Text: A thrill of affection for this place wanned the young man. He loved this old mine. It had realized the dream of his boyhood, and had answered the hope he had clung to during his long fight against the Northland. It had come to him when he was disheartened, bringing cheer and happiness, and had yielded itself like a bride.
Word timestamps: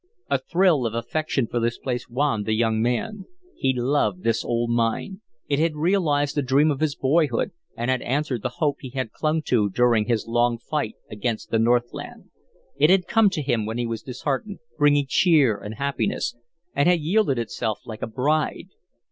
A 0.31 0.39
thrill 0.39 0.87
of 0.87 0.95
affection 0.95 1.45
for 1.45 1.59
this 1.59 1.77
place 1.77 2.09
wanned 2.09 2.47
the 2.47 2.55
young 2.55 2.81
man. 2.81 3.25
He 3.55 3.71
loved 3.77 4.23
this 4.23 4.43
old 4.43 4.71
mine. 4.71 5.21
It 5.47 5.59
had 5.59 5.75
realized 5.75 6.33
the 6.33 6.41
dream 6.41 6.71
of 6.71 6.79
his 6.79 6.95
boyhood, 6.95 7.51
and 7.77 7.91
had 7.91 8.01
answered 8.01 8.41
the 8.41 8.49
hope 8.57 8.77
he 8.79 8.89
had 8.89 9.11
clung 9.11 9.43
to 9.43 9.69
during 9.69 10.05
his 10.07 10.25
long 10.25 10.57
fight 10.57 10.95
against 11.11 11.51
the 11.51 11.59
Northland. 11.59 12.31
It 12.77 12.89
had 12.89 13.05
come 13.05 13.29
to 13.29 13.43
him 13.43 13.67
when 13.67 13.77
he 13.77 13.85
was 13.85 14.01
disheartened, 14.01 14.57
bringing 14.75 15.05
cheer 15.07 15.55
and 15.55 15.75
happiness, 15.75 16.35
and 16.73 16.89
had 16.89 16.99
yielded 16.99 17.37
itself 17.37 17.81
like 17.85 18.01
a 18.01 18.07
bride. 18.07 18.69